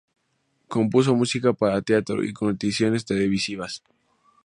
Compuso 0.73 1.13
música 1.13 1.53
para 1.59 1.83
teatro 1.87 2.17
y 2.23 2.33
cortinas 2.33 3.05
televisivas. 3.09 3.83